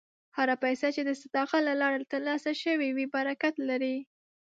هره 0.37 0.55
پیسه 0.63 0.87
چې 0.95 1.01
د 1.05 1.11
صداقت 1.21 1.61
له 1.69 1.73
لارې 1.81 2.09
ترلاسه 2.13 2.51
شوې 2.63 2.89
وي، 2.95 3.05
برکت 3.15 3.55
لري. 3.69 3.95